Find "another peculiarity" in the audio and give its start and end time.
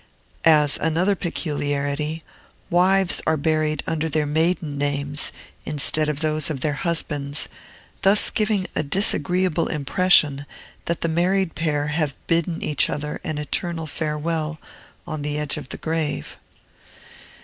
0.79-2.23